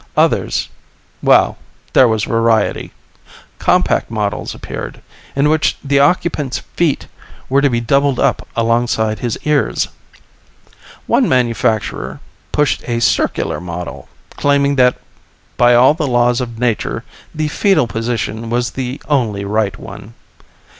Others 0.17 0.67
well, 1.21 1.59
there 1.93 2.07
was 2.07 2.23
variety. 2.23 2.91
Compact 3.59 4.09
models 4.09 4.55
appeared, 4.55 4.99
in 5.35 5.47
which 5.47 5.77
the 5.83 5.99
occupant's 5.99 6.57
feet 6.73 7.05
were 7.49 7.61
to 7.61 7.69
be 7.69 7.79
doubled 7.81 8.19
up 8.19 8.47
alongside 8.55 9.19
his 9.19 9.37
ears. 9.43 9.89
One 11.05 11.29
manufacturer 11.29 12.19
pushed 12.51 12.83
a 12.89 12.99
circular 12.99 13.59
model, 13.61 14.09
claiming 14.37 14.75
that 14.77 14.97
by 15.55 15.75
all 15.75 15.93
the 15.93 16.07
laws 16.07 16.41
of 16.41 16.57
nature 16.57 17.03
the 17.35 17.47
foetal 17.49 17.85
position 17.85 18.49
was 18.49 18.71
the 18.71 18.99
only 19.07 19.45
right 19.45 19.77
one. 19.77 20.15